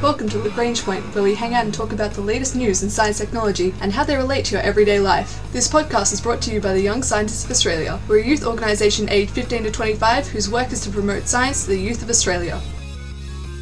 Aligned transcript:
Welcome 0.00 0.28
to 0.28 0.38
Lagrange 0.38 0.84
Point, 0.84 1.02
where 1.12 1.24
we 1.24 1.34
hang 1.34 1.54
out 1.54 1.64
and 1.64 1.74
talk 1.74 1.92
about 1.92 2.12
the 2.12 2.20
latest 2.20 2.54
news 2.54 2.84
in 2.84 2.88
science 2.88 3.18
technology 3.18 3.74
and 3.80 3.92
how 3.92 4.04
they 4.04 4.14
relate 4.14 4.44
to 4.44 4.52
your 4.52 4.62
everyday 4.62 5.00
life. 5.00 5.42
This 5.52 5.66
podcast 5.66 6.12
is 6.12 6.20
brought 6.20 6.40
to 6.42 6.52
you 6.52 6.60
by 6.60 6.72
the 6.72 6.80
Young 6.80 7.02
Scientists 7.02 7.44
of 7.44 7.50
Australia. 7.50 7.98
We're 8.06 8.20
a 8.20 8.24
youth 8.24 8.46
organisation 8.46 9.08
aged 9.08 9.32
15 9.32 9.64
to 9.64 9.72
25 9.72 10.28
whose 10.28 10.48
work 10.48 10.70
is 10.70 10.82
to 10.82 10.90
promote 10.90 11.26
science 11.26 11.64
to 11.64 11.70
the 11.70 11.80
youth 11.80 12.00
of 12.00 12.10
Australia. 12.10 12.60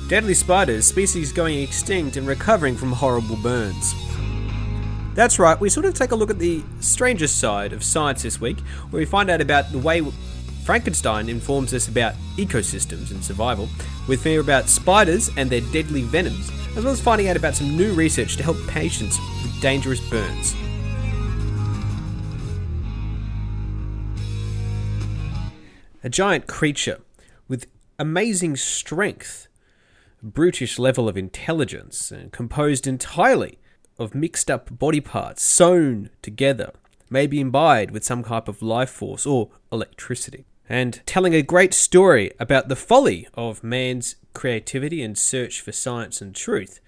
Deadly 0.08 0.34
spiders, 0.34 0.84
species 0.84 1.32
going 1.32 1.58
extinct 1.58 2.18
and 2.18 2.26
recovering 2.26 2.76
from 2.76 2.92
horrible 2.92 3.36
burns. 3.36 3.94
That's 5.14 5.38
right, 5.38 5.58
we 5.58 5.70
sort 5.70 5.86
of 5.86 5.94
take 5.94 6.10
a 6.10 6.16
look 6.16 6.28
at 6.28 6.38
the 6.38 6.62
strangest 6.80 7.40
side 7.40 7.72
of 7.72 7.82
science 7.82 8.24
this 8.24 8.38
week, 8.42 8.60
where 8.90 9.00
we 9.00 9.06
find 9.06 9.30
out 9.30 9.40
about 9.40 9.72
the 9.72 9.78
way 9.78 10.02
Frankenstein 10.66 11.28
informs 11.28 11.72
us 11.72 11.86
about 11.86 12.14
ecosystems 12.36 13.12
and 13.12 13.22
survival, 13.22 13.68
with 14.08 14.20
fear 14.20 14.40
about 14.40 14.68
spiders 14.68 15.30
and 15.36 15.48
their 15.48 15.60
deadly 15.60 16.02
venoms, 16.02 16.50
as 16.76 16.82
well 16.82 16.92
as 16.92 17.00
finding 17.00 17.28
out 17.28 17.36
about 17.36 17.54
some 17.54 17.76
new 17.76 17.94
research 17.94 18.36
to 18.36 18.42
help 18.42 18.56
patients 18.66 19.16
with 19.44 19.62
dangerous 19.62 20.00
burns. 20.10 20.56
A 26.02 26.08
giant 26.08 26.48
creature 26.48 27.00
with 27.46 27.68
amazing 28.00 28.56
strength, 28.56 29.46
brutish 30.20 30.80
level 30.80 31.08
of 31.08 31.16
intelligence, 31.16 32.10
and 32.10 32.32
composed 32.32 32.88
entirely 32.88 33.60
of 34.00 34.16
mixed 34.16 34.50
up 34.50 34.76
body 34.76 35.00
parts 35.00 35.44
sewn 35.44 36.10
together, 36.22 36.72
may 37.08 37.28
be 37.28 37.40
imbibed 37.40 37.92
with 37.92 38.02
some 38.02 38.24
type 38.24 38.48
of 38.48 38.62
life 38.62 38.90
force 38.90 39.24
or 39.24 39.50
electricity 39.70 40.44
and 40.68 41.00
telling 41.06 41.34
a 41.34 41.42
great 41.42 41.72
story 41.72 42.32
about 42.40 42.68
the 42.68 42.76
folly 42.76 43.28
of 43.34 43.62
man's 43.62 44.16
creativity 44.34 45.02
and 45.02 45.16
search 45.16 45.60
for 45.60 45.72
science 45.72 46.20
and 46.20 46.34
truth, 46.34 46.80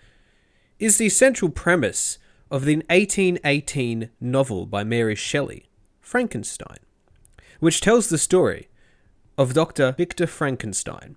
is 0.78 0.98
the 0.98 1.08
central 1.08 1.50
premise 1.50 2.18
of 2.50 2.64
the 2.64 2.76
1818 2.88 4.10
novel 4.20 4.66
by 4.66 4.84
Mary 4.84 5.14
Shelley, 5.14 5.68
Frankenstein, 6.00 6.78
which 7.60 7.80
tells 7.80 8.08
the 8.08 8.18
story 8.18 8.68
of 9.36 9.54
Dr. 9.54 9.92
Victor 9.92 10.26
Frankenstein 10.26 11.16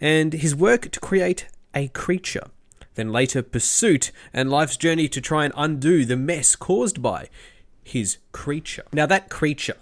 and 0.00 0.32
his 0.32 0.54
work 0.54 0.90
to 0.90 1.00
create 1.00 1.48
a 1.74 1.88
creature, 1.88 2.48
then 2.94 3.12
later 3.12 3.42
pursuit 3.42 4.10
and 4.32 4.50
life's 4.50 4.76
journey 4.76 5.08
to 5.08 5.20
try 5.20 5.44
and 5.44 5.54
undo 5.56 6.04
the 6.04 6.16
mess 6.16 6.56
caused 6.56 7.00
by 7.00 7.28
his 7.82 8.18
creature. 8.32 8.84
Now, 8.92 9.06
that 9.06 9.30
creature 9.30 9.76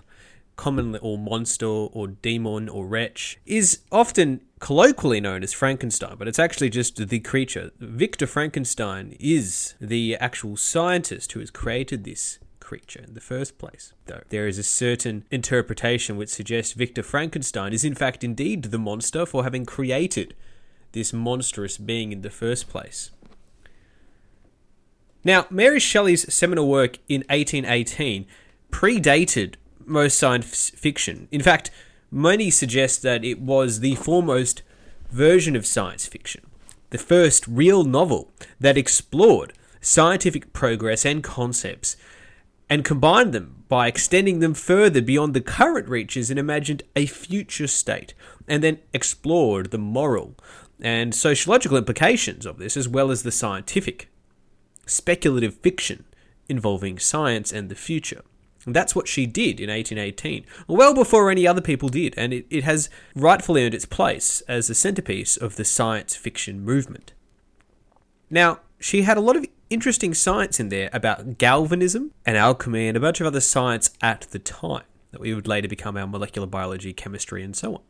commonly 0.57 0.99
or 1.03 1.19
monster 1.19 1.67
or 1.67 2.09
demon 2.09 2.69
or 2.69 2.87
wretch, 2.87 3.39
is 3.47 3.81
often 3.91 4.41
colloquially 4.61 5.21
known 5.21 5.43
as 5.43 5.53
Frankenstein, 5.53 6.17
but 6.19 6.29
it's 6.29 6.39
actually 6.39 6.71
just 6.71 6.97
the 6.97 7.21
creature. 7.21 7.71
Victor 7.79 8.27
Frankenstein 8.27 9.17
is 9.21 9.75
the 9.81 10.17
actual 10.17 10.57
scientist 10.57 11.33
who 11.33 11.41
has 11.41 11.51
created 11.51 12.05
this 12.05 12.39
creature 12.61 13.05
in 13.07 13.15
the 13.15 13.21
first 13.21 13.59
place. 13.59 13.93
Though 14.07 14.23
there 14.31 14.49
is 14.49 14.59
a 14.59 14.63
certain 14.63 15.25
interpretation 15.31 16.17
which 16.17 16.31
suggests 16.31 16.73
Victor 16.73 17.03
Frankenstein 17.03 17.73
is 17.73 17.85
in 17.85 17.95
fact 17.95 18.25
indeed 18.25 18.65
the 18.65 18.79
monster 18.79 19.27
for 19.27 19.45
having 19.45 19.67
created 19.67 20.35
this 20.93 21.13
monstrous 21.13 21.77
being 21.77 22.11
in 22.11 22.23
the 22.23 22.31
first 22.31 22.69
place. 22.69 23.11
Now, 25.23 25.47
Mary 25.51 25.81
Shelley's 25.81 26.33
seminal 26.33 26.69
work 26.69 26.99
in 27.09 27.21
1818 27.29 28.27
predated 28.71 29.55
most 29.87 30.19
science 30.19 30.71
fiction. 30.71 31.29
In 31.31 31.43
fact, 31.43 31.71
many 32.11 32.51
suggest 32.51 33.03
that 33.03 33.25
it 33.25 33.41
was 33.41 33.81
the 33.81 33.95
foremost 33.97 34.63
version 35.11 35.57
of 35.57 35.67
science 35.67 36.07
fiction, 36.07 36.45
the 36.91 36.99
first 36.99 37.47
real 37.47 37.85
novel 37.85 38.33
that 38.61 38.79
explored 38.79 39.53
scientific 39.81 40.53
progress 40.53 41.05
and 41.05 41.23
concepts 41.23 41.97
and 42.71 42.85
combined 42.85 43.33
them 43.33 43.65
by 43.69 43.87
extending 43.87 44.41
them 44.41 44.55
further 44.55 45.03
beyond 45.03 45.35
the 45.35 45.41
current 45.41 45.89
reaches 45.89 46.31
and 46.31 46.39
imagined 46.39 46.83
a 46.97 47.07
future 47.07 47.67
state, 47.67 48.15
and 48.49 48.63
then 48.63 48.79
explored 48.93 49.71
the 49.71 49.79
moral 49.79 50.35
and 50.81 51.15
sociological 51.15 51.77
implications 51.77 52.47
of 52.47 52.59
this 52.59 52.77
as 52.77 52.89
well 52.89 53.11
as 53.11 53.23
the 53.23 53.33
scientific. 53.33 54.09
Speculative 54.87 55.55
fiction 55.55 56.05
involving 56.49 56.99
science 56.99 57.53
and 57.53 57.69
the 57.69 57.75
future. 57.75 58.23
And 58.67 58.75
that's 58.75 58.95
what 58.95 59.09
she 59.09 59.27
did 59.27 59.61
in 59.61 59.69
1818, 59.69 60.45
well 60.67 60.95
before 60.95 61.31
any 61.31 61.47
other 61.47 61.61
people 61.61 61.89
did, 61.89 62.15
and 62.17 62.33
it, 62.33 62.47
it 62.51 62.65
has 62.65 62.89
rightfully 63.15 63.65
earned 63.65 63.75
its 63.75 63.85
place 63.85 64.43
as 64.49 64.69
the 64.69 64.75
centerpiece 64.75 65.37
of 65.37 65.57
the 65.57 65.65
science 65.65 66.17
fiction 66.17 66.65
movement. 66.65 67.13
Now, 68.31 68.61
she 68.81 69.03
had 69.03 69.17
a 69.17 69.21
lot 69.23 69.37
of 69.37 69.47
interesting 69.71 70.15
science 70.15 70.61
in 70.61 70.69
there 70.69 70.91
about 70.93 71.39
galvanism 71.39 72.13
and 72.25 72.37
alchemy 72.37 72.89
and 72.89 72.97
a 72.97 73.01
bunch 73.01 73.21
of 73.21 73.27
other 73.27 73.41
science 73.41 73.91
at 74.03 74.23
the 74.31 74.39
time 74.39 74.85
that 75.11 75.21
we 75.21 75.35
would 75.35 75.47
later 75.47 75.69
become 75.69 75.97
our 75.97 76.07
molecular 76.07 76.47
biology, 76.47 76.93
chemistry, 76.93 77.43
and 77.43 77.55
so 77.57 77.77
on. 77.77 77.83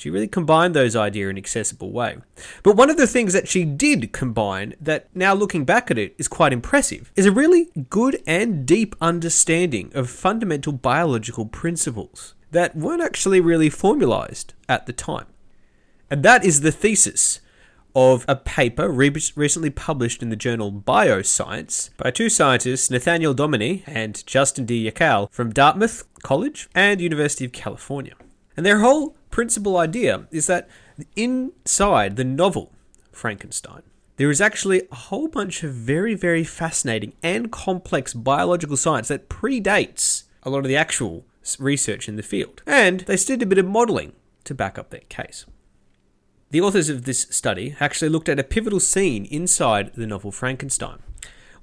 She 0.00 0.08
really 0.08 0.28
combined 0.28 0.74
those 0.74 0.96
ideas 0.96 1.26
in 1.26 1.30
an 1.30 1.38
accessible 1.38 1.92
way. 1.92 2.16
But 2.62 2.74
one 2.74 2.88
of 2.88 2.96
the 2.96 3.06
things 3.06 3.34
that 3.34 3.48
she 3.48 3.66
did 3.66 4.12
combine, 4.12 4.74
that 4.80 5.14
now 5.14 5.34
looking 5.34 5.66
back 5.66 5.90
at 5.90 5.98
it 5.98 6.14
is 6.16 6.26
quite 6.26 6.54
impressive, 6.54 7.12
is 7.16 7.26
a 7.26 7.32
really 7.32 7.68
good 7.90 8.22
and 8.26 8.64
deep 8.64 8.96
understanding 9.02 9.92
of 9.94 10.08
fundamental 10.08 10.72
biological 10.72 11.44
principles 11.44 12.34
that 12.50 12.74
weren't 12.74 13.02
actually 13.02 13.40
really 13.40 13.68
formalized 13.68 14.54
at 14.70 14.86
the 14.86 14.94
time. 14.94 15.26
And 16.10 16.22
that 16.22 16.44
is 16.46 16.62
the 16.62 16.72
thesis 16.72 17.40
of 17.94 18.24
a 18.26 18.36
paper 18.36 18.88
re- 18.88 19.12
recently 19.36 19.70
published 19.70 20.22
in 20.22 20.30
the 20.30 20.36
journal 20.36 20.72
Bioscience 20.72 21.90
by 21.98 22.10
two 22.10 22.30
scientists, 22.30 22.90
Nathaniel 22.90 23.34
Dominy 23.34 23.84
and 23.86 24.24
Justin 24.26 24.64
D. 24.64 24.90
Yeakel 24.90 25.30
from 25.30 25.52
Dartmouth 25.52 26.04
College 26.22 26.70
and 26.74 27.02
University 27.02 27.44
of 27.44 27.52
California. 27.52 28.14
And 28.56 28.64
their 28.64 28.78
whole 28.78 29.16
principal 29.30 29.76
idea 29.76 30.26
is 30.30 30.46
that 30.46 30.68
inside 31.16 32.16
the 32.16 32.24
novel 32.24 32.72
Frankenstein, 33.12 33.82
there 34.16 34.30
is 34.30 34.40
actually 34.40 34.82
a 34.90 34.94
whole 34.94 35.28
bunch 35.28 35.62
of 35.62 35.72
very, 35.72 36.14
very 36.14 36.44
fascinating 36.44 37.14
and 37.22 37.50
complex 37.50 38.12
biological 38.12 38.76
science 38.76 39.08
that 39.08 39.30
predates 39.30 40.24
a 40.42 40.50
lot 40.50 40.58
of 40.58 40.68
the 40.68 40.76
actual 40.76 41.24
research 41.58 42.08
in 42.08 42.16
the 42.16 42.22
field. 42.22 42.62
And 42.66 43.00
they 43.00 43.16
did 43.16 43.42
a 43.42 43.46
bit 43.46 43.58
of 43.58 43.66
modelling 43.66 44.12
to 44.44 44.54
back 44.54 44.78
up 44.78 44.90
their 44.90 45.00
case. 45.08 45.46
The 46.50 46.60
authors 46.60 46.88
of 46.88 47.04
this 47.04 47.28
study 47.30 47.76
actually 47.78 48.08
looked 48.08 48.28
at 48.28 48.38
a 48.38 48.44
pivotal 48.44 48.80
scene 48.80 49.24
inside 49.26 49.94
the 49.94 50.06
novel 50.06 50.32
Frankenstein, 50.32 50.98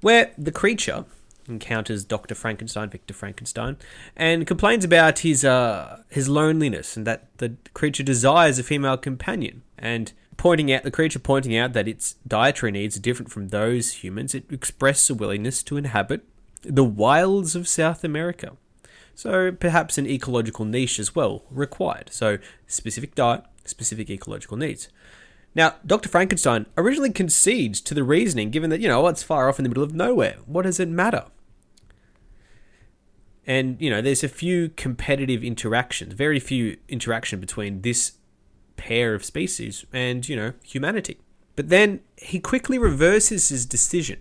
where 0.00 0.32
the 0.38 0.50
creature, 0.50 1.04
encounters 1.48 2.04
Dr. 2.04 2.34
Frankenstein, 2.34 2.90
Victor 2.90 3.14
Frankenstein, 3.14 3.76
and 4.16 4.46
complains 4.46 4.84
about 4.84 5.20
his 5.20 5.44
uh, 5.44 6.02
his 6.08 6.28
loneliness 6.28 6.96
and 6.96 7.06
that 7.06 7.28
the 7.38 7.56
creature 7.74 8.02
desires 8.02 8.58
a 8.58 8.62
female 8.62 8.96
companion. 8.96 9.62
And 9.78 10.12
pointing 10.36 10.72
out 10.72 10.84
the 10.84 10.90
creature 10.90 11.18
pointing 11.18 11.56
out 11.56 11.72
that 11.74 11.88
its 11.88 12.14
dietary 12.26 12.72
needs 12.72 12.96
are 12.96 13.00
different 13.00 13.30
from 13.30 13.48
those 13.48 14.04
humans, 14.04 14.34
it 14.34 14.44
expresses 14.50 15.10
a 15.10 15.14
willingness 15.14 15.62
to 15.64 15.76
inhabit 15.76 16.24
the 16.62 16.84
wilds 16.84 17.54
of 17.54 17.68
South 17.68 18.04
America. 18.04 18.56
So 19.14 19.50
perhaps 19.50 19.98
an 19.98 20.06
ecological 20.06 20.64
niche 20.64 21.00
as 21.00 21.14
well 21.14 21.42
required. 21.50 22.12
So 22.12 22.38
specific 22.66 23.14
diet, 23.14 23.42
specific 23.64 24.08
ecological 24.10 24.56
needs. 24.56 24.88
Now, 25.54 25.74
Dr. 25.84 26.08
Frankenstein 26.08 26.66
originally 26.76 27.10
concedes 27.10 27.80
to 27.80 27.94
the 27.94 28.04
reasoning 28.04 28.50
given 28.50 28.70
that, 28.70 28.80
you 28.80 28.88
know, 28.88 29.06
it's 29.08 29.24
far 29.24 29.48
off 29.48 29.58
in 29.58 29.64
the 29.64 29.68
middle 29.68 29.82
of 29.82 29.94
nowhere. 29.94 30.36
What 30.46 30.62
does 30.62 30.78
it 30.78 30.88
matter? 30.88 31.24
And, 33.48 33.80
you 33.80 33.88
know, 33.88 34.02
there's 34.02 34.22
a 34.22 34.28
few 34.28 34.68
competitive 34.68 35.42
interactions, 35.42 36.12
very 36.12 36.38
few 36.38 36.76
interaction 36.86 37.40
between 37.40 37.80
this 37.80 38.12
pair 38.76 39.14
of 39.14 39.24
species 39.24 39.86
and, 39.90 40.28
you 40.28 40.36
know, 40.36 40.52
humanity. 40.62 41.18
But 41.56 41.70
then 41.70 42.00
he 42.18 42.40
quickly 42.40 42.78
reverses 42.78 43.48
his 43.48 43.64
decision 43.64 44.20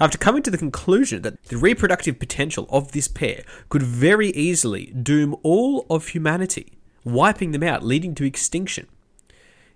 after 0.00 0.18
coming 0.18 0.42
to 0.42 0.50
the 0.50 0.58
conclusion 0.58 1.22
that 1.22 1.40
the 1.44 1.56
reproductive 1.56 2.18
potential 2.18 2.66
of 2.68 2.92
this 2.92 3.06
pair 3.06 3.44
could 3.68 3.82
very 3.82 4.30
easily 4.30 4.86
doom 4.86 5.36
all 5.44 5.86
of 5.88 6.08
humanity, 6.08 6.76
wiping 7.04 7.52
them 7.52 7.62
out, 7.62 7.84
leading 7.84 8.14
to 8.16 8.24
extinction, 8.24 8.88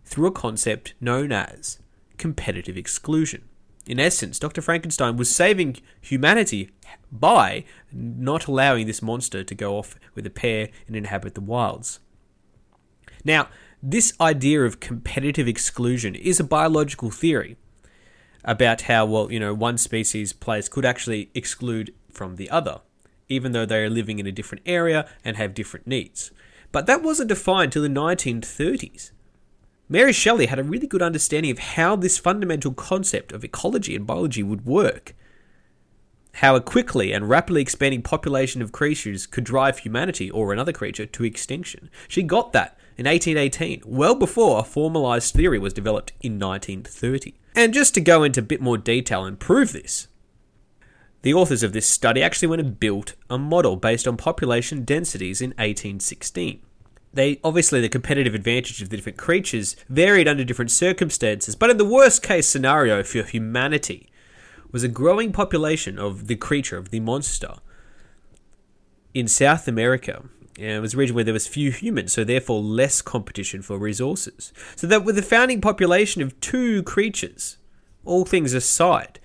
through 0.04 0.26
a 0.26 0.32
concept 0.32 0.94
known 1.00 1.30
as 1.30 1.78
competitive 2.16 2.76
exclusion. 2.76 3.44
In 3.86 3.98
essence, 3.98 4.38
Dr. 4.38 4.60
Frankenstein 4.60 5.16
was 5.16 5.34
saving 5.34 5.78
humanity 6.00 6.70
by 7.10 7.64
not 7.92 8.46
allowing 8.46 8.86
this 8.86 9.02
monster 9.02 9.42
to 9.42 9.54
go 9.54 9.76
off 9.76 9.96
with 10.14 10.26
a 10.26 10.30
pair 10.30 10.68
and 10.86 10.96
inhabit 10.96 11.34
the 11.34 11.40
wilds. 11.40 12.00
Now, 13.24 13.48
this 13.82 14.12
idea 14.20 14.62
of 14.64 14.80
competitive 14.80 15.48
exclusion 15.48 16.14
is 16.14 16.40
a 16.40 16.44
biological 16.44 17.10
theory 17.10 17.56
about 18.44 18.82
how, 18.82 19.04
well, 19.06 19.30
you 19.30 19.38
know, 19.38 19.54
one 19.54 19.78
species 19.78 20.32
place 20.32 20.68
could 20.68 20.84
actually 20.84 21.30
exclude 21.34 21.94
from 22.10 22.36
the 22.36 22.50
other, 22.50 22.80
even 23.28 23.52
though 23.52 23.66
they 23.66 23.82
are 23.82 23.90
living 23.90 24.18
in 24.18 24.26
a 24.26 24.32
different 24.32 24.62
area 24.66 25.08
and 25.24 25.36
have 25.36 25.54
different 25.54 25.86
needs. 25.86 26.30
But 26.72 26.86
that 26.86 27.02
wasn't 27.02 27.28
defined 27.28 27.72
till 27.72 27.82
the 27.82 27.88
1930s. 27.88 29.12
Mary 29.88 30.12
Shelley 30.12 30.46
had 30.46 30.58
a 30.58 30.64
really 30.64 30.86
good 30.86 31.00
understanding 31.00 31.50
of 31.50 31.58
how 31.58 31.96
this 31.96 32.18
fundamental 32.18 32.72
concept 32.72 33.32
of 33.32 33.42
ecology 33.42 33.96
and 33.96 34.06
biology 34.06 34.42
would 34.42 34.66
work. 34.66 35.14
How 36.34 36.54
a 36.54 36.60
quickly 36.60 37.12
and 37.12 37.28
rapidly 37.28 37.60
expanding 37.62 38.02
population 38.02 38.62
of 38.62 38.72
creatures 38.72 39.26
could 39.26 39.44
drive 39.44 39.78
humanity 39.78 40.30
or 40.30 40.52
another 40.52 40.72
creature 40.72 41.06
to 41.06 41.24
extinction. 41.24 41.90
She 42.06 42.22
got 42.22 42.52
that 42.52 42.78
in 42.96 43.06
1818, 43.06 43.82
well 43.84 44.14
before 44.14 44.60
a 44.60 44.64
formalized 44.64 45.34
theory 45.34 45.58
was 45.58 45.72
developed 45.72 46.12
in 46.20 46.38
1930. 46.38 47.34
And 47.54 47.74
just 47.74 47.94
to 47.94 48.00
go 48.00 48.22
into 48.22 48.40
a 48.40 48.44
bit 48.44 48.60
more 48.60 48.78
detail 48.78 49.24
and 49.24 49.38
prove 49.38 49.72
this, 49.72 50.08
the 51.22 51.34
authors 51.34 51.64
of 51.64 51.72
this 51.72 51.86
study 51.86 52.22
actually 52.22 52.48
went 52.48 52.62
and 52.62 52.78
built 52.78 53.14
a 53.28 53.38
model 53.38 53.76
based 53.76 54.06
on 54.06 54.16
population 54.16 54.84
densities 54.84 55.40
in 55.40 55.50
1816 55.50 56.62
they 57.12 57.40
obviously 57.42 57.80
the 57.80 57.88
competitive 57.88 58.34
advantage 58.34 58.82
of 58.82 58.90
the 58.90 58.96
different 58.96 59.18
creatures 59.18 59.76
varied 59.88 60.28
under 60.28 60.44
different 60.44 60.70
circumstances, 60.70 61.56
but 61.56 61.70
in 61.70 61.76
the 61.76 61.84
worst 61.84 62.22
case 62.22 62.46
scenario 62.46 63.02
for 63.02 63.22
humanity 63.22 64.07
was 64.70 64.84
a 64.84 64.88
growing 64.88 65.32
population 65.32 65.98
of 65.98 66.26
the 66.26 66.36
creature 66.36 66.76
of 66.76 66.90
the 66.90 67.00
monster 67.00 67.54
in 69.14 69.28
South 69.28 69.66
America. 69.66 70.24
And 70.58 70.70
it 70.70 70.80
was 70.80 70.94
a 70.94 70.96
region 70.96 71.14
where 71.14 71.24
there 71.24 71.32
was 71.32 71.46
few 71.46 71.70
humans, 71.70 72.12
so 72.12 72.24
therefore 72.24 72.60
less 72.60 73.00
competition 73.00 73.62
for 73.62 73.78
resources. 73.78 74.52
So 74.74 74.86
that 74.88 75.04
with 75.04 75.16
a 75.16 75.22
founding 75.22 75.60
population 75.60 76.20
of 76.20 76.38
two 76.40 76.82
creatures, 76.82 77.58
all 78.04 78.24
things 78.24 78.52
aside, 78.54 79.20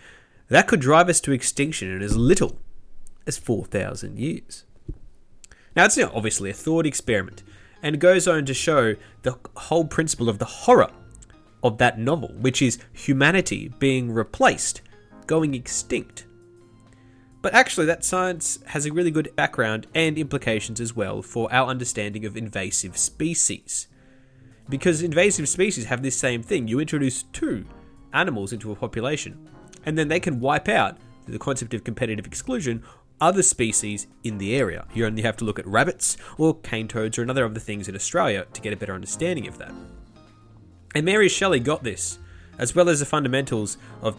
that 0.49 0.67
could 0.67 0.79
drive 0.79 1.09
us 1.09 1.19
to 1.21 1.31
extinction 1.31 1.89
in 1.89 2.01
as 2.01 2.15
little 2.15 2.59
as 3.25 3.37
4,000 3.37 4.19
years. 4.19 4.65
Now, 5.75 5.85
it's 5.85 5.97
obviously 5.97 6.51
a 6.51 6.53
thought 6.53 6.85
experiment, 6.85 7.41
and 7.81 7.99
goes 7.99 8.27
on 8.27 8.45
to 8.45 8.53
show 8.53 8.95
the 9.23 9.37
whole 9.55 9.85
principle 9.85 10.29
of 10.29 10.37
the 10.37 10.45
horror 10.45 10.91
of 11.63 11.79
that 11.79 11.97
novel, 11.97 12.29
which 12.39 12.61
is 12.61 12.77
humanity 12.91 13.73
being 13.79 14.11
replaced, 14.11 14.81
going 15.27 15.55
extinct. 15.55 16.27
But 17.41 17.53
actually, 17.53 17.85
that 17.87 18.05
science 18.05 18.59
has 18.67 18.85
a 18.85 18.93
really 18.93 19.11
good 19.11 19.35
background 19.35 19.87
and 19.93 20.17
implications 20.17 20.79
as 20.79 20.95
well 20.95 21.21
for 21.21 21.51
our 21.53 21.67
understanding 21.67 22.25
of 22.25 22.37
invasive 22.37 22.97
species. 22.97 23.87
Because 24.69 25.03
invasive 25.03 25.49
species 25.49 25.85
have 25.85 26.01
this 26.01 26.17
same 26.17 26.41
thing 26.41 26.67
you 26.69 26.79
introduce 26.79 27.23
two 27.23 27.65
animals 28.13 28.53
into 28.53 28.71
a 28.71 28.75
population, 28.75 29.49
and 29.85 29.97
then 29.97 30.07
they 30.07 30.21
can 30.21 30.39
wipe 30.39 30.69
out, 30.69 30.97
through 31.25 31.33
the 31.33 31.39
concept 31.39 31.73
of 31.73 31.83
competitive 31.83 32.25
exclusion, 32.25 32.81
other 33.19 33.43
species 33.43 34.07
in 34.23 34.37
the 34.37 34.55
area. 34.55 34.85
You 34.93 35.05
only 35.05 35.21
have 35.21 35.37
to 35.37 35.45
look 35.45 35.59
at 35.59 35.67
rabbits 35.67 36.17
or 36.37 36.59
cane 36.59 36.87
toads 36.87 37.17
or 37.17 37.23
another 37.23 37.45
of 37.45 37.53
the 37.53 37.59
things 37.59 37.87
in 37.87 37.95
Australia 37.95 38.45
to 38.53 38.61
get 38.61 38.73
a 38.73 38.77
better 38.77 38.93
understanding 38.93 39.47
of 39.47 39.57
that. 39.57 39.73
And 40.95 41.05
Mary 41.05 41.29
Shelley 41.29 41.59
got 41.59 41.83
this, 41.83 42.19
as 42.57 42.75
well 42.75 42.89
as 42.89 42.99
the 42.99 43.05
fundamentals 43.05 43.77
of 44.01 44.15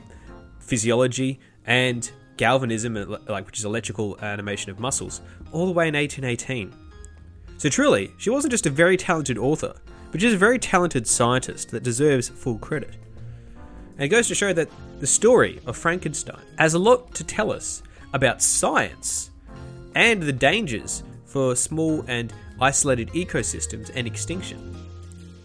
physiology 0.64 1.38
and 1.66 2.10
galvanism, 2.36 2.94
like 3.28 3.46
which 3.46 3.58
is 3.58 3.64
electrical 3.64 4.18
animation 4.20 4.70
of 4.70 4.80
muscles, 4.80 5.20
all 5.52 5.66
the 5.66 5.72
way 5.72 5.88
in 5.88 5.94
1818. 5.94 6.74
So 7.58 7.68
truly, 7.68 8.12
she 8.18 8.30
wasn't 8.30 8.50
just 8.50 8.66
a 8.66 8.70
very 8.70 8.96
talented 8.96 9.38
author, 9.38 9.74
but 10.10 10.20
she's 10.20 10.34
a 10.34 10.38
very 10.38 10.58
talented 10.58 11.06
scientist 11.06 11.70
that 11.70 11.82
deserves 11.82 12.28
full 12.28 12.58
credit. 12.58 12.96
And 13.94 14.02
it 14.02 14.08
goes 14.08 14.28
to 14.28 14.34
show 14.34 14.52
that 14.52 14.68
the 15.00 15.06
story 15.06 15.60
of 15.66 15.76
Frankenstein 15.76 16.40
has 16.58 16.74
a 16.74 16.78
lot 16.78 17.14
to 17.14 17.24
tell 17.24 17.52
us 17.52 17.82
about 18.12 18.42
science 18.42 19.30
and 19.94 20.22
the 20.22 20.32
dangers 20.32 21.04
for 21.24 21.54
small 21.54 22.04
and 22.08 22.32
isolated 22.60 23.08
ecosystems 23.10 23.90
and 23.94 24.06
extinction, 24.06 24.74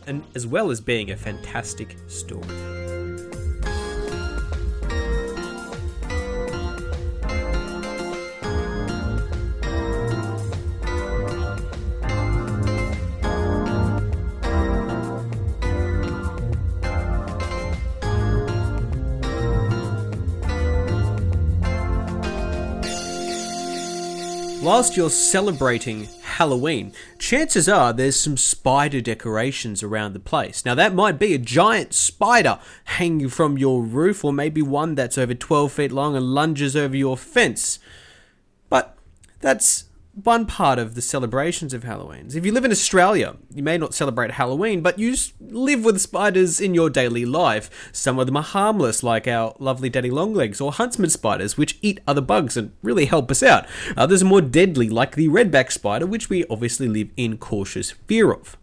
and 0.07 0.23
as 0.35 0.47
well 0.47 0.71
as 0.71 0.81
being 0.81 1.11
a 1.11 1.17
fantastic 1.17 1.95
story. 2.07 2.78
Whilst 24.79 24.95
you're 24.95 25.09
celebrating 25.09 26.07
Halloween, 26.23 26.93
chances 27.17 27.67
are 27.67 27.91
there's 27.91 28.17
some 28.17 28.37
spider 28.37 29.01
decorations 29.01 29.83
around 29.83 30.13
the 30.13 30.21
place. 30.21 30.63
Now, 30.63 30.73
that 30.73 30.95
might 30.95 31.19
be 31.19 31.33
a 31.33 31.37
giant 31.37 31.93
spider 31.93 32.59
hanging 32.85 33.27
from 33.27 33.57
your 33.57 33.83
roof, 33.83 34.23
or 34.23 34.31
maybe 34.31 34.61
one 34.61 34.95
that's 34.95 35.17
over 35.17 35.33
12 35.33 35.73
feet 35.73 35.91
long 35.91 36.15
and 36.15 36.33
lunges 36.33 36.77
over 36.77 36.95
your 36.95 37.17
fence. 37.17 37.79
But 38.69 38.95
that's 39.41 39.88
one 40.13 40.45
part 40.45 40.79
of 40.79 40.95
the 40.95 41.01
celebrations 41.01 41.73
of 41.73 41.83
Halloween. 41.83 42.27
If 42.33 42.45
you 42.45 42.51
live 42.51 42.65
in 42.65 42.71
Australia, 42.71 43.37
you 43.53 43.63
may 43.63 43.77
not 43.77 43.93
celebrate 43.93 44.31
Halloween, 44.31 44.81
but 44.81 44.99
you 44.99 45.15
live 45.39 45.83
with 45.83 46.01
spiders 46.01 46.59
in 46.59 46.73
your 46.73 46.89
daily 46.89 47.25
life. 47.25 47.89
Some 47.93 48.19
of 48.19 48.25
them 48.25 48.35
are 48.37 48.43
harmless, 48.43 49.03
like 49.03 49.27
our 49.27 49.55
lovely 49.59 49.89
daddy 49.89 50.09
longlegs 50.09 50.59
or 50.59 50.71
huntsman 50.71 51.09
spiders, 51.09 51.57
which 51.57 51.77
eat 51.81 51.99
other 52.07 52.21
bugs 52.21 52.57
and 52.57 52.73
really 52.81 53.05
help 53.05 53.29
us 53.31 53.43
out. 53.43 53.65
Others 53.95 54.23
are 54.23 54.25
more 54.25 54.41
deadly, 54.41 54.89
like 54.89 55.15
the 55.15 55.29
redback 55.29 55.71
spider, 55.71 56.05
which 56.05 56.29
we 56.29 56.45
obviously 56.49 56.87
live 56.87 57.09
in 57.15 57.37
cautious 57.37 57.91
fear 57.91 58.31
of. 58.31 58.57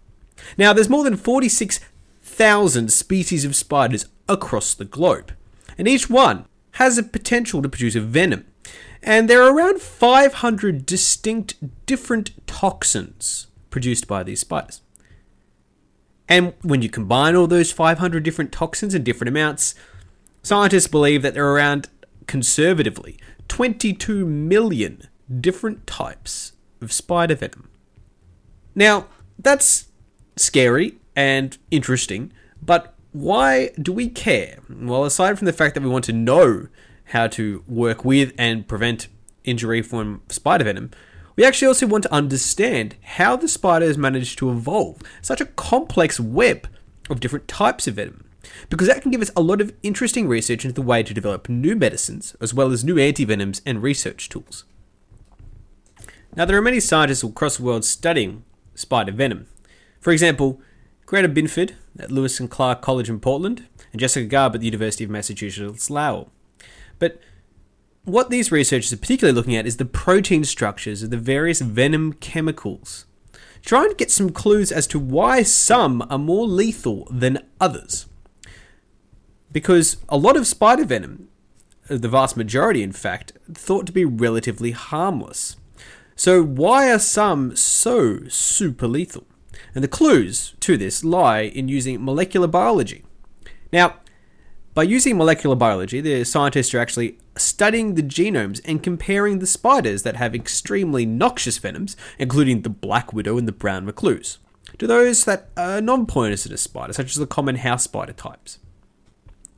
Now, 0.58 0.72
there's 0.72 0.90
more 0.90 1.04
than 1.04 1.16
46,000 1.16 2.93
species 2.93 3.44
of 3.44 3.56
spiders 3.56 4.06
across 4.28 4.75
the 4.75 4.84
globe, 4.84 5.32
and 5.78 5.88
each 5.88 6.10
one 6.10 6.46
has 6.72 6.98
a 6.98 7.02
potential 7.02 7.62
to 7.62 7.69
produce 7.69 7.94
a 7.94 8.00
venom. 8.00 8.44
And 9.06 9.31
there 9.31 9.41
are 9.41 9.56
around 9.56 9.81
500 9.81 10.85
distinct 10.85 11.87
different 11.87 12.32
toxins 12.49 13.47
produced 13.70 14.08
by 14.08 14.25
these 14.25 14.41
spiders. 14.41 14.82
And 16.29 16.55
when 16.62 16.82
you 16.82 16.88
combine 16.88 17.37
all 17.37 17.47
those 17.47 17.70
500 17.70 18.25
different 18.25 18.50
toxins 18.50 18.97
in 18.97 19.05
different 19.05 19.29
amounts, 19.29 19.76
scientists 20.43 20.88
believe 20.88 21.23
that 21.23 21.35
there 21.35 21.47
are 21.47 21.53
around, 21.53 21.88
conservatively, 22.26 23.17
22 23.47 24.26
million 24.26 25.03
different 25.41 25.87
types 25.87 26.55
of 26.81 26.93
spider 26.93 27.37
venom. 27.37 27.70
Now, 28.75 29.06
that's 29.38 29.87
scary 30.35 30.97
and 31.14 31.56
interesting, 31.70 32.32
but 32.61 32.94
why 33.12 33.70
do 33.81 33.93
we 33.93 34.08
care? 34.08 34.58
Well, 34.69 35.05
aside 35.05 35.38
from 35.38 35.47
the 35.47 35.53
fact 35.53 35.75
that 35.75 35.85
we 35.85 35.88
want 35.88 36.05
to 36.06 36.12
know 36.12 36.67
how 37.06 37.27
to 37.29 37.63
work 37.67 38.05
with 38.05 38.32
and 38.39 38.67
prevent 38.67 39.08
injury 39.44 39.82
from 39.82 40.22
spider 40.29 40.65
venom, 40.65 40.91
we 41.36 41.44
actually 41.44 41.69
also 41.69 41.86
want 41.86 42.03
to 42.03 42.13
understand 42.13 42.96
how 43.03 43.36
the 43.36 43.48
spider 43.48 43.86
has 43.86 43.98
managed 43.98 44.39
to 44.39 44.51
evolve 44.51 45.03
such 45.20 45.41
a 45.41 45.46
complex 45.46 46.19
web 46.19 46.69
of 47.10 47.20
different 47.20 47.46
types 47.46 47.86
of 47.86 47.94
venom. 47.94 48.25
Because 48.70 48.89
that 48.89 49.03
can 49.03 49.10
give 49.10 49.20
us 49.20 49.31
a 49.36 49.43
lot 49.43 49.60
of 49.60 49.72
interesting 49.82 50.29
research 50.29 50.65
into 50.65 50.75
the 50.75 50.82
way 50.82 51.03
to 51.03 51.15
develop 51.15 51.48
new 51.48 51.77
medicines, 51.77 52.34
as 52.41 52.55
well 52.55 52.72
as 52.72 52.84
new 52.84 52.94
antivenoms 52.94 53.60
and 53.67 53.82
research 53.82 54.29
tools. 54.29 54.65
Now, 56.34 56.44
there 56.44 56.56
are 56.56 56.63
many 56.63 56.81
scientists 56.81 57.22
across 57.22 57.56
the 57.56 57.65
world 57.65 57.84
studying 57.84 58.44
spider 58.75 59.13
venom. 59.13 59.46
For 60.01 60.13
example, 60.13 60.60
Greta 61.06 61.29
Binford 61.29 61.75
at 61.98 62.10
Lewis 62.10 62.41
and 62.41 62.51
Clark 62.51 62.82
College 62.82 63.08
in 63.08 63.20
Portland, 63.20 63.67
and 63.93 64.01
Jessica 64.01 64.27
Garb 64.27 64.55
at 64.55 64.60
the 64.60 64.67
University 64.67 65.05
of 65.05 65.10
Massachusetts 65.10 65.91
Lowell. 65.91 66.31
But 66.98 67.20
what 68.05 68.31
these 68.31 68.53
researchers 68.53 68.93
are 68.93 68.98
particularly 68.98 69.34
looking 69.34 69.56
at 69.56 69.67
is 69.67 69.76
the 69.76 69.84
protein 69.84 70.44
structures 70.44 71.03
of 71.03 71.10
the 71.10 71.17
various 71.17 71.60
venom 71.60 72.12
chemicals, 72.15 73.05
trying 73.62 73.88
to 73.88 73.96
get 73.96 74.10
some 74.10 74.31
clues 74.31 74.70
as 74.70 74.86
to 74.88 74.98
why 74.98 75.43
some 75.43 76.06
are 76.08 76.19
more 76.19 76.46
lethal 76.46 77.08
than 77.10 77.44
others. 77.60 78.06
Because 79.50 79.96
a 80.08 80.17
lot 80.17 80.36
of 80.36 80.46
spider 80.46 80.84
venom, 80.84 81.29
the 81.88 82.08
vast 82.08 82.36
majority 82.36 82.82
in 82.82 82.93
fact, 82.93 83.32
thought 83.53 83.86
to 83.86 83.93
be 83.93 84.05
relatively 84.05 84.70
harmless. 84.70 85.56
So, 86.15 86.43
why 86.43 86.91
are 86.91 86.98
some 86.98 87.56
so 87.56 88.20
super 88.29 88.86
lethal? 88.86 89.26
And 89.74 89.84
the 89.84 89.88
clues 89.88 90.55
to 90.60 90.76
this 90.76 91.05
lie 91.05 91.43
in 91.43 91.69
using 91.69 92.05
molecular 92.05 92.46
biology. 92.46 93.05
Now, 93.72 93.96
by 94.76 94.82
using 94.82 95.16
molecular 95.16 95.56
biology, 95.56 96.02
the 96.02 96.22
scientists 96.22 96.74
are 96.74 96.78
actually 96.78 97.16
studying 97.34 97.94
the 97.94 98.02
genomes 98.02 98.60
and 98.66 98.82
comparing 98.82 99.38
the 99.38 99.46
spiders 99.46 100.02
that 100.02 100.16
have 100.16 100.34
extremely 100.34 101.06
noxious 101.06 101.56
venoms, 101.56 101.96
including 102.18 102.60
the 102.60 102.68
black 102.68 103.10
widow 103.10 103.38
and 103.38 103.48
the 103.48 103.52
brown 103.52 103.86
recluse, 103.86 104.36
to 104.76 104.86
those 104.86 105.24
that 105.24 105.48
are 105.56 105.80
non 105.80 106.04
poisonous 106.04 106.60
spiders, 106.60 106.96
such 106.96 107.06
as 107.06 107.14
the 107.14 107.26
common 107.26 107.56
house 107.56 107.84
spider 107.84 108.12
types. 108.12 108.58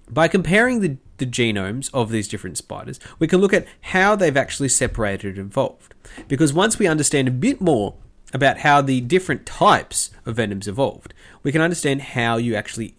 By 0.09 0.29
comparing 0.29 0.83
the, 0.83 0.99
the 1.17 1.27
genomes 1.27 1.91
of 1.93 2.11
these 2.11 2.29
different 2.29 2.57
spiders, 2.57 3.01
we 3.19 3.27
can 3.27 3.41
look 3.41 3.53
at 3.53 3.67
how 3.81 4.15
they've 4.15 4.37
actually 4.37 4.69
separated 4.69 5.37
and 5.37 5.51
evolved. 5.51 5.95
Because 6.29 6.53
once 6.53 6.79
we 6.79 6.87
understand 6.87 7.27
a 7.27 7.33
bit 7.33 7.61
more 7.61 7.97
about 8.33 8.59
how 8.59 8.83
the 8.83 9.01
different 9.01 9.47
types 9.47 10.11
of 10.25 10.37
venoms 10.37 10.69
evolved, 10.69 11.13
we 11.43 11.51
can 11.51 11.61
understand 11.61 12.03
how 12.03 12.37
you 12.37 12.55
actually 12.55 12.95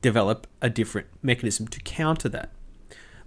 develop 0.00 0.46
a 0.60 0.70
different 0.70 1.08
mechanism 1.22 1.68
to 1.68 1.80
counter 1.80 2.28
that. 2.28 2.50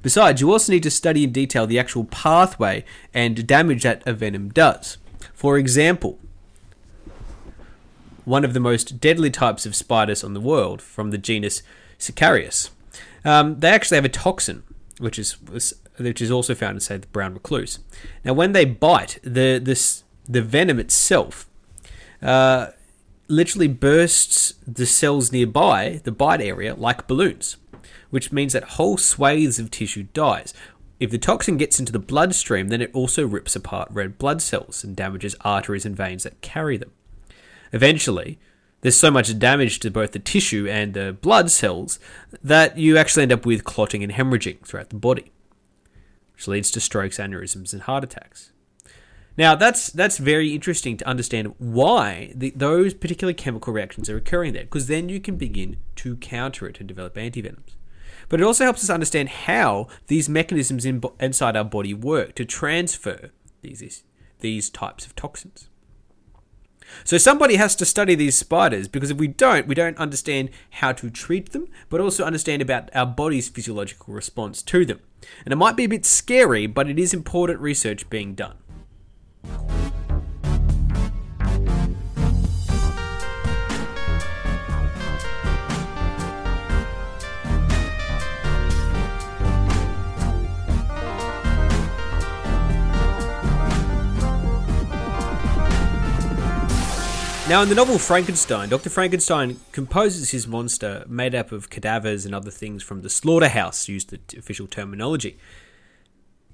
Besides, 0.01 0.39
you 0.39 0.51
also 0.51 0.71
need 0.71 0.83
to 0.83 0.91
study 0.91 1.23
in 1.23 1.31
detail 1.31 1.65
the 1.65 1.79
actual 1.79 2.03
pathway 2.05 2.85
and 3.13 3.47
damage 3.47 3.83
that 3.83 4.03
a 4.05 4.13
venom 4.13 4.49
does. 4.49 4.97
For 5.33 5.57
example, 5.57 6.19
one 8.23 8.45
of 8.45 8.53
the 8.53 8.59
most 8.59 8.99
deadly 8.99 9.31
types 9.31 9.65
of 9.65 9.75
spiders 9.75 10.23
on 10.23 10.33
the 10.33 10.39
world, 10.39 10.81
from 10.81 11.11
the 11.11 11.17
genus 11.17 11.63
Sicarius, 11.97 12.69
um, 13.23 13.59
they 13.59 13.69
actually 13.69 13.95
have 13.95 14.05
a 14.05 14.09
toxin, 14.09 14.63
which 14.99 15.17
is 15.17 15.37
which 15.97 16.21
is 16.21 16.29
also 16.29 16.53
found 16.53 16.75
in, 16.75 16.79
say, 16.81 16.97
the 16.97 17.07
brown 17.07 17.33
recluse. 17.33 17.79
Now, 18.23 18.33
when 18.33 18.51
they 18.51 18.65
bite, 18.65 19.19
the 19.23 19.59
this 19.63 20.03
the 20.27 20.41
venom 20.41 20.79
itself 20.79 21.47
uh, 22.21 22.67
literally 23.27 23.67
bursts 23.67 24.53
the 24.67 24.85
cells 24.85 25.31
nearby 25.31 26.01
the 26.03 26.11
bite 26.11 26.41
area 26.41 26.75
like 26.75 27.07
balloons, 27.07 27.57
which 28.09 28.31
means 28.31 28.53
that 28.53 28.63
whole 28.63 28.97
swathes 28.97 29.59
of 29.59 29.71
tissue 29.71 30.03
dies. 30.13 30.53
If 30.99 31.11
the 31.11 31.17
toxin 31.17 31.57
gets 31.57 31.79
into 31.79 31.91
the 31.91 31.99
bloodstream, 31.99 32.69
then 32.69 32.81
it 32.81 32.91
also 32.93 33.25
rips 33.25 33.55
apart 33.55 33.89
red 33.91 34.17
blood 34.17 34.41
cells 34.41 34.83
and 34.83 34.95
damages 34.95 35.35
arteries 35.41 35.85
and 35.85 35.95
veins 35.95 36.23
that 36.23 36.41
carry 36.41 36.77
them. 36.77 36.91
Eventually, 37.73 38.39
there's 38.81 38.95
so 38.95 39.11
much 39.11 39.37
damage 39.39 39.79
to 39.79 39.91
both 39.91 40.11
the 40.11 40.19
tissue 40.19 40.67
and 40.69 40.93
the 40.93 41.17
blood 41.19 41.51
cells 41.51 41.99
that 42.43 42.77
you 42.77 42.97
actually 42.97 43.23
end 43.23 43.33
up 43.33 43.45
with 43.45 43.63
clotting 43.63 44.03
and 44.03 44.13
hemorrhaging 44.13 44.61
throughout 44.65 44.89
the 44.89 44.95
body, 44.95 45.31
which 46.33 46.47
leads 46.47 46.71
to 46.71 46.79
strokes, 46.79 47.17
aneurysms, 47.17 47.73
and 47.73 47.81
heart 47.81 48.03
attacks. 48.03 48.51
Now, 49.37 49.55
that's 49.55 49.89
that's 49.89 50.17
very 50.17 50.53
interesting 50.53 50.95
to 50.97 51.07
understand 51.07 51.55
why 51.57 52.31
the, 52.35 52.53
those 52.55 52.93
particular 52.93 53.33
chemical 53.33 53.73
reactions 53.73 54.09
are 54.09 54.17
occurring 54.17 54.53
there, 54.53 54.63
because 54.63 54.87
then 54.87 55.09
you 55.09 55.19
can 55.19 55.35
begin 55.35 55.77
to 55.97 56.15
counter 56.17 56.67
it 56.67 56.79
and 56.79 56.87
develop 56.87 57.15
antivenoms. 57.15 57.75
But 58.29 58.39
it 58.39 58.43
also 58.43 58.63
helps 58.63 58.83
us 58.83 58.89
understand 58.89 59.29
how 59.29 59.87
these 60.07 60.29
mechanisms 60.29 60.85
in, 60.85 61.03
inside 61.19 61.55
our 61.55 61.65
body 61.65 61.93
work 61.93 62.35
to 62.35 62.45
transfer 62.45 63.31
these 63.61 64.03
these 64.39 64.69
types 64.69 65.05
of 65.05 65.15
toxins. 65.15 65.69
So 67.03 67.17
somebody 67.17 67.55
has 67.55 67.75
to 67.77 67.85
study 67.85 68.15
these 68.15 68.37
spiders 68.37 68.87
because 68.87 69.11
if 69.11 69.17
we 69.17 69.27
don't, 69.27 69.67
we 69.67 69.75
don't 69.75 69.97
understand 69.97 70.49
how 70.69 70.91
to 70.93 71.09
treat 71.09 71.51
them, 71.51 71.67
but 71.89 71.99
also 71.99 72.23
understand 72.23 72.61
about 72.61 72.89
our 72.95 73.07
body's 73.07 73.49
physiological 73.49 74.13
response 74.13 74.61
to 74.63 74.85
them. 74.85 74.99
And 75.43 75.51
it 75.51 75.57
might 75.57 75.75
be 75.75 75.85
a 75.85 75.89
bit 75.89 76.05
scary, 76.05 76.67
but 76.67 76.87
it 76.87 76.99
is 76.99 77.13
important 77.13 77.59
research 77.59 78.09
being 78.09 78.35
done. 78.35 78.57
Now, 97.47 97.61
in 97.61 97.69
the 97.69 97.75
novel 97.75 97.99
Frankenstein, 97.99 98.69
Dr. 98.69 98.89
Frankenstein 98.89 99.59
composes 99.71 100.31
his 100.31 100.47
monster 100.47 101.05
made 101.07 101.35
up 101.35 101.51
of 101.51 101.69
cadavers 101.69 102.25
and 102.25 102.33
other 102.33 102.49
things 102.49 102.81
from 102.81 103.03
the 103.03 103.09
slaughterhouse, 103.09 103.87
used 103.87 104.09
the 104.09 104.19
official 104.37 104.65
terminology. 104.65 105.37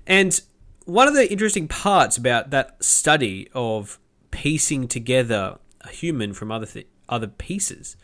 And 0.06 0.42
one 0.86 1.08
of 1.08 1.14
the 1.14 1.32
interesting 1.32 1.68
parts 1.68 2.18
about 2.18 2.50
that 2.50 2.84
study 2.84 3.50
of 3.54 4.00
piecing 4.32 4.88
together 4.88 5.58
a 5.82 5.90
human 5.90 6.34
from 6.34 6.52
other 6.52 6.66
th- 6.66 6.88
other 7.10 7.28
pieces 7.28 7.98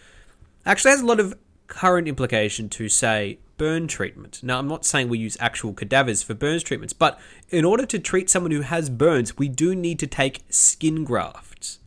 actually 0.65 0.91
has 0.91 1.01
a 1.01 1.05
lot 1.05 1.19
of 1.19 1.38
current 1.67 2.07
implication 2.07 2.69
to 2.69 2.89
say 2.89 3.39
burn 3.57 3.88
treatment. 3.88 4.41
Now, 4.43 4.60
I'm 4.60 4.67
not 4.67 4.86
saying 4.86 5.10
we 5.10 5.17
use 5.17 5.38
actual 5.39 5.74
cadavers 5.74 6.24
for 6.24 6.34
burns 6.34 6.63
treatments, 6.63 6.93
but 6.93 7.19
in 7.50 7.65
order 7.65 7.86
to 7.86 8.00
treat 8.00 8.29
someone 8.29 8.51
who 8.51 8.62
has 8.62 8.89
burns, 8.89 9.38
we 9.38 9.50
do 9.50 9.75
need 9.75 10.00
to 10.00 10.07
take 10.07 10.43
skin 10.50 11.03
grafts. 11.03 11.79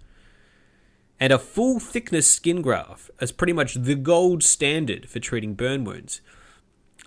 And 1.18 1.32
a 1.32 1.38
full 1.38 1.78
thickness 1.78 2.28
skin 2.28 2.62
graft 2.62 3.10
is 3.20 3.30
pretty 3.30 3.52
much 3.52 3.74
the 3.74 3.94
gold 3.94 4.42
standard 4.42 5.08
for 5.08 5.20
treating 5.20 5.54
burn 5.54 5.84
wounds. 5.84 6.20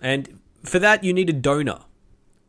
And 0.00 0.40
for 0.62 0.78
that, 0.78 1.02
you 1.02 1.12
need 1.12 1.28
a 1.28 1.34
donor. 1.34 1.80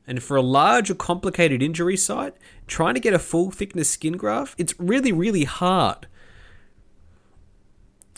And 0.07 0.21
for 0.21 0.37
a 0.37 0.41
large 0.41 0.91
or 0.91 0.95
complicated 0.95 1.63
injury 1.63 1.97
site, 1.97 2.35
trying 2.67 2.93
to 2.93 2.99
get 2.99 3.13
a 3.13 3.19
full 3.19 3.51
thickness 3.51 3.89
skin 3.89 4.17
graft, 4.17 4.59
it's 4.59 4.79
really, 4.79 5.11
really 5.11 5.45
hard. 5.45 6.07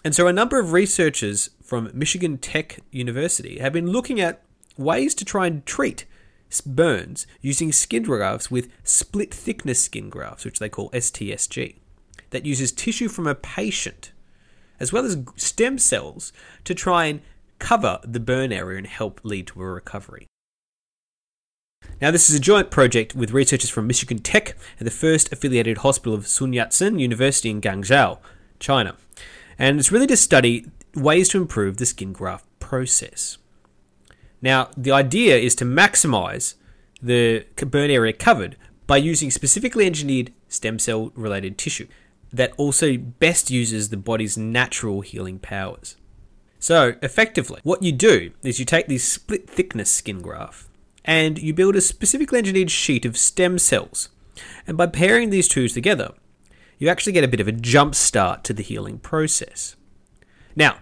And 0.04 0.14
so 0.14 0.28
a 0.28 0.34
number 0.34 0.60
of 0.60 0.74
researchers 0.74 1.50
from 1.64 1.92
Michigan 1.94 2.38
Tech 2.38 2.80
University 2.92 3.60
have 3.60 3.74
been 3.74 3.92
looking 3.92 4.20
at 4.20 4.44
ways 4.78 5.16
to 5.16 5.26
try 5.26 5.48
and 5.48 5.66
treat 5.66 6.06
burns 6.66 7.28
using 7.42 7.72
skin 7.72 8.04
grafts 8.04 8.50
with 8.50 8.70
split 8.84 9.34
thickness 9.34 9.82
skin 9.82 10.10
grafts, 10.10 10.46
which 10.46 10.60
they 10.60 10.70
call 10.70 10.90
STSG 10.92 11.76
that 12.30 12.46
uses 12.46 12.72
tissue 12.72 13.08
from 13.08 13.28
a 13.28 13.36
patient, 13.36 14.12
as 14.80 14.94
well 14.94 15.06
as 15.06 15.18
stem 15.36 15.78
cells, 15.78 16.32
to 16.64 16.76
try 16.76 17.06
and 17.06 17.22
cover 17.60 18.00
the 18.04 18.20
burn 18.20 18.52
area 18.52 18.78
and 18.78 18.88
help 18.88 19.20
lead 19.24 19.48
to 19.48 19.62
a 19.62 19.66
recovery. 19.66 20.28
Now, 22.00 22.12
this 22.12 22.30
is 22.30 22.36
a 22.36 22.40
joint 22.40 22.70
project 22.70 23.16
with 23.16 23.32
researchers 23.32 23.72
from 23.72 23.88
Michigan 23.88 24.20
Tech 24.20 24.56
and 24.78 24.86
the 24.86 24.92
first 24.92 25.32
affiliated 25.32 25.80
hospital 25.80 26.14
of 26.14 26.28
Sun 26.28 26.54
Yat 26.54 26.72
sen 26.74 27.00
University 27.00 27.50
in 27.50 27.60
Guangzhou, 27.60 28.20
China. 28.60 28.96
And 29.58 29.80
it's 29.80 29.92
really 29.92 30.08
to 30.08 30.18
study 30.18 30.68
ways 30.94 31.30
to 31.30 31.38
improve 31.42 31.78
the 31.78 31.86
skin 31.86 32.14
graft 32.14 32.46
process. 32.60 33.38
Now, 34.42 34.70
the 34.78 34.92
idea 34.92 35.38
is 35.38 35.56
to 35.56 35.66
maximize 35.66 36.54
the 37.02 37.46
burn 37.58 37.90
area 37.90 38.14
covered 38.14 38.58
by 38.86 38.98
using 38.98 39.32
specifically 39.32 39.86
engineered 39.86 40.32
stem 40.48 40.80
cell 40.80 41.12
related 41.16 41.58
tissue 41.58 41.88
that 42.32 42.54
also 42.58 42.98
best 42.98 43.50
uses 43.50 43.90
the 43.90 43.98
body's 43.98 44.38
natural 44.38 45.02
healing 45.02 45.40
powers. 45.40 45.96
So, 46.60 46.96
effectively, 47.02 47.60
what 47.64 47.84
you 47.84 47.92
do 47.92 48.32
is 48.44 48.60
you 48.60 48.66
take 48.66 48.88
this 48.88 49.04
split 49.04 49.50
thickness 49.50 49.90
skin 49.90 50.22
graft 50.22 50.68
and 51.08 51.40
you 51.40 51.54
build 51.54 51.76
a 51.76 51.82
specifically 51.82 52.38
engineered 52.38 52.70
sheet 52.70 53.06
of 53.06 53.18
stem 53.18 53.58
cells. 53.58 54.10
And 54.68 54.78
by 54.78 54.88
pairing 54.88 55.30
these 55.30 55.48
two 55.48 55.68
together, 55.68 56.14
you 56.78 56.90
actually 56.90 57.14
get 57.14 57.24
a 57.24 57.28
bit 57.28 57.40
of 57.40 57.48
a 57.48 57.54
jump 57.54 57.96
start 57.96 58.44
to 58.44 58.54
the 58.54 58.62
healing 58.62 59.00
process. 59.00 59.76
Now, 60.56 60.78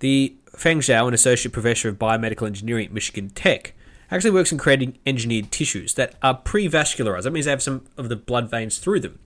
the 0.00 0.34
Feng 0.56 0.80
Zhao, 0.80 1.06
an 1.06 1.14
associate 1.14 1.52
professor 1.52 1.88
of 1.88 1.98
biomedical 1.98 2.46
engineering 2.46 2.86
at 2.86 2.92
Michigan 2.92 3.30
Tech, 3.30 3.74
actually 4.10 4.30
works 4.30 4.50
in 4.50 4.58
creating 4.58 4.98
engineered 5.06 5.52
tissues 5.52 5.94
that 5.94 6.14
are 6.22 6.34
pre-vascularized. 6.34 7.24
That 7.24 7.32
means 7.32 7.44
they 7.44 7.52
have 7.52 7.62
some 7.62 7.84
of 7.96 8.08
the 8.08 8.16
blood 8.16 8.50
veins 8.50 8.78
through 8.78 9.00
them 9.00 9.18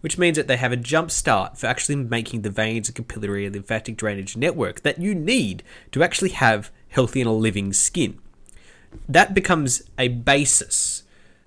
which 0.00 0.18
means 0.18 0.36
that 0.36 0.46
they 0.46 0.56
have 0.56 0.72
a 0.72 0.76
jump 0.76 1.10
start 1.10 1.58
for 1.58 1.66
actually 1.66 1.96
making 1.96 2.42
the 2.42 2.50
veins 2.50 2.88
and 2.88 2.96
capillary 2.96 3.44
and 3.44 3.54
lymphatic 3.54 3.96
drainage 3.96 4.36
network 4.36 4.80
that 4.80 4.98
you 4.98 5.14
need 5.14 5.62
to 5.92 6.02
actually 6.02 6.30
have 6.30 6.70
healthy 6.88 7.20
and 7.20 7.28
a 7.28 7.32
living 7.32 7.72
skin. 7.72 8.18
That 9.08 9.34
becomes 9.34 9.82
a 9.98 10.08
basis 10.08 11.04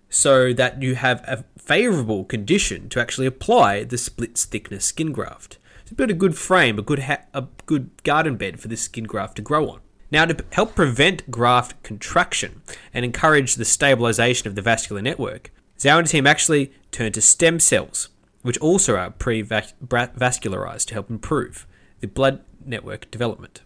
so 0.10 0.54
that 0.54 0.82
you 0.82 0.96
have 0.96 1.24
a 1.28 1.44
favorable 1.58 2.24
condition 2.24 2.90
to 2.90 3.00
actually 3.00 3.28
apply 3.28 3.84
the 3.84 3.98
split 3.98 4.38
thickness 4.38 4.86
skin 4.86 5.12
graft. 5.12 5.58
To 5.88 5.96
build 5.96 6.12
a 6.12 6.14
good 6.14 6.38
frame, 6.38 6.80
a 6.80 6.84
good 6.84 7.00
ha- 7.00 7.26
a 7.34 7.48
good 7.66 7.92
garden 8.04 8.38
bed 8.38 8.60
for 8.60 8.68
this 8.68 8.82
skin 8.82 9.06
graft 9.06 9.36
to 9.38 9.42
grow 9.42 9.70
on. 9.70 9.80
Now, 10.12 10.26
to 10.26 10.46
help 10.52 10.76
prevent 10.76 11.32
graft 11.32 11.82
contraction 11.84 12.62
and 12.94 13.04
encourage 13.04 13.56
the 13.56 13.66
stabilization 13.66 14.48
of 14.48 14.56
the 14.56 14.62
vascular 14.62 15.02
network, 15.02 15.52
Zhao 15.80 16.00
and 16.00 16.08
team 16.08 16.28
actually 16.28 16.72
turned 16.92 17.16
to 17.16 17.22
stem 17.22 17.60
cells 17.60 18.10
which 18.44 18.58
also 18.60 18.96
are 18.96 19.10
pre-vascularized 19.10 20.86
to 20.86 20.94
help 20.94 21.10
improve 21.10 21.66
the 22.02 22.08
blood 22.08 22.42
network 22.64 23.10
development. 23.10 23.62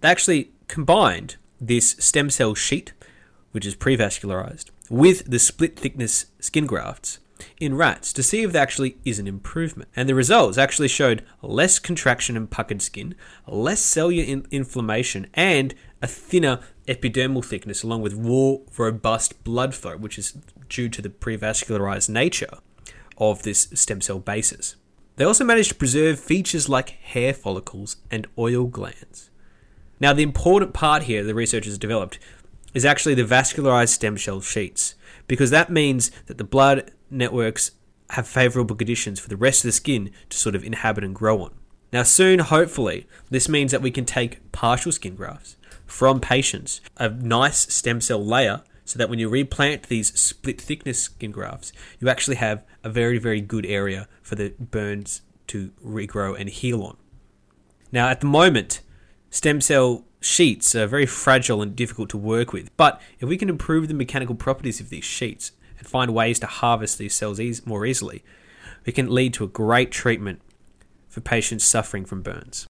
They 0.00 0.08
actually 0.08 0.50
combined 0.68 1.36
this 1.60 1.96
stem 1.98 2.30
cell 2.30 2.54
sheet, 2.54 2.92
which 3.56 3.64
is 3.64 3.74
pre-vascularized, 3.74 4.66
with 4.90 5.24
the 5.24 5.38
split 5.38 5.78
thickness 5.78 6.26
skin 6.40 6.66
grafts 6.66 7.20
in 7.58 7.74
rats 7.74 8.12
to 8.12 8.22
see 8.22 8.42
if 8.42 8.52
there 8.52 8.62
actually 8.62 8.98
is 9.02 9.18
an 9.18 9.26
improvement. 9.26 9.88
And 9.96 10.06
the 10.06 10.14
results 10.14 10.58
actually 10.58 10.88
showed 10.88 11.24
less 11.40 11.78
contraction 11.78 12.36
and 12.36 12.50
puckered 12.50 12.82
skin, 12.82 13.14
less 13.46 13.80
cellular 13.80 14.28
in- 14.28 14.46
inflammation, 14.50 15.28
and 15.32 15.74
a 16.02 16.06
thinner 16.06 16.60
epidermal 16.86 17.42
thickness, 17.42 17.82
along 17.82 18.02
with 18.02 18.18
more 18.18 18.60
robust 18.76 19.42
blood 19.42 19.74
flow, 19.74 19.96
which 19.96 20.18
is 20.18 20.36
due 20.68 20.90
to 20.90 21.00
the 21.00 21.08
pre-vascularized 21.08 22.10
nature 22.10 22.58
of 23.16 23.42
this 23.42 23.68
stem 23.72 24.02
cell 24.02 24.18
basis. 24.18 24.76
They 25.16 25.24
also 25.24 25.44
managed 25.44 25.70
to 25.70 25.76
preserve 25.76 26.20
features 26.20 26.68
like 26.68 26.90
hair 26.90 27.32
follicles 27.32 27.96
and 28.10 28.26
oil 28.36 28.66
glands. 28.66 29.30
Now, 29.98 30.12
the 30.12 30.22
important 30.22 30.74
part 30.74 31.04
here 31.04 31.24
the 31.24 31.34
researchers 31.34 31.78
developed 31.78 32.18
is 32.74 32.84
actually 32.84 33.14
the 33.14 33.24
vascularized 33.24 33.90
stem 33.90 34.18
cell 34.18 34.40
sheets, 34.40 34.94
because 35.26 35.50
that 35.50 35.70
means 35.70 36.10
that 36.26 36.38
the 36.38 36.44
blood 36.44 36.92
networks 37.10 37.72
have 38.10 38.28
favourable 38.28 38.76
conditions 38.76 39.18
for 39.18 39.28
the 39.28 39.36
rest 39.36 39.64
of 39.64 39.68
the 39.68 39.72
skin 39.72 40.10
to 40.30 40.36
sort 40.36 40.54
of 40.54 40.64
inhabit 40.64 41.04
and 41.04 41.14
grow 41.14 41.42
on. 41.42 41.52
Now, 41.92 42.02
soon, 42.02 42.40
hopefully, 42.40 43.06
this 43.30 43.48
means 43.48 43.72
that 43.72 43.82
we 43.82 43.90
can 43.90 44.04
take 44.04 44.52
partial 44.52 44.92
skin 44.92 45.14
grafts 45.14 45.56
from 45.86 46.20
patients, 46.20 46.80
a 46.96 47.08
nice 47.08 47.72
stem 47.72 48.00
cell 48.00 48.24
layer, 48.24 48.62
so 48.84 48.98
that 48.98 49.10
when 49.10 49.18
you 49.18 49.28
replant 49.28 49.84
these 49.84 50.18
split 50.18 50.60
thickness 50.60 51.02
skin 51.04 51.32
grafts, 51.32 51.72
you 51.98 52.08
actually 52.08 52.36
have 52.36 52.64
a 52.84 52.88
very, 52.88 53.18
very 53.18 53.40
good 53.40 53.66
area 53.66 54.08
for 54.22 54.36
the 54.36 54.54
burns 54.60 55.22
to 55.48 55.70
regrow 55.84 56.38
and 56.38 56.48
heal 56.48 56.82
on. 56.82 56.96
Now, 57.90 58.08
at 58.08 58.20
the 58.20 58.26
moment, 58.26 58.80
stem 59.30 59.60
cell 59.60 60.05
sheets 60.20 60.74
are 60.74 60.86
very 60.86 61.06
fragile 61.06 61.62
and 61.62 61.76
difficult 61.76 62.08
to 62.10 62.18
work 62.18 62.52
with, 62.52 62.74
but 62.76 63.00
if 63.20 63.28
we 63.28 63.36
can 63.36 63.48
improve 63.48 63.88
the 63.88 63.94
mechanical 63.94 64.34
properties 64.34 64.80
of 64.80 64.90
these 64.90 65.04
sheets 65.04 65.52
and 65.78 65.86
find 65.86 66.14
ways 66.14 66.38
to 66.40 66.46
harvest 66.46 66.98
these 66.98 67.14
cells 67.14 67.40
eas- 67.40 67.66
more 67.66 67.86
easily, 67.86 68.24
it 68.84 68.92
can 68.92 69.12
lead 69.12 69.34
to 69.34 69.44
a 69.44 69.48
great 69.48 69.90
treatment 69.90 70.40
for 71.08 71.20
patients 71.20 71.64
suffering 71.64 72.04
from 72.04 72.22
burns. 72.22 72.66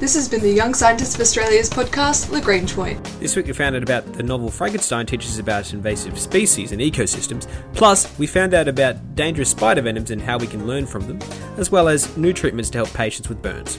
This 0.00 0.14
has 0.14 0.30
been 0.30 0.40
the 0.40 0.50
Young 0.50 0.72
Scientists 0.72 1.14
of 1.14 1.20
Australia's 1.20 1.68
podcast, 1.68 2.30
Lagrange 2.30 2.74
Point. 2.74 3.04
This 3.20 3.36
week 3.36 3.46
we 3.46 3.52
found 3.52 3.76
out 3.76 3.82
about 3.82 4.10
the 4.14 4.22
novel 4.22 4.50
Frankenstein 4.50 5.04
teaches 5.04 5.38
about 5.38 5.74
invasive 5.74 6.18
species 6.18 6.72
and 6.72 6.80
ecosystems. 6.80 7.46
Plus, 7.74 8.18
we 8.18 8.26
found 8.26 8.54
out 8.54 8.66
about 8.66 9.14
dangerous 9.14 9.50
spider 9.50 9.82
venoms 9.82 10.10
and 10.10 10.22
how 10.22 10.38
we 10.38 10.46
can 10.46 10.66
learn 10.66 10.86
from 10.86 11.06
them, 11.06 11.18
as 11.58 11.70
well 11.70 11.86
as 11.86 12.16
new 12.16 12.32
treatments 12.32 12.70
to 12.70 12.78
help 12.78 12.90
patients 12.94 13.28
with 13.28 13.42
burns. 13.42 13.78